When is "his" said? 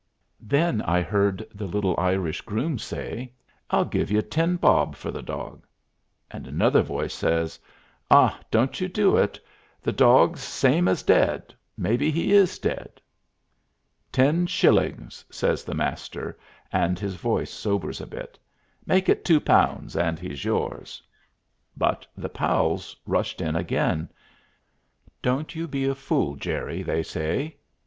16.97-17.13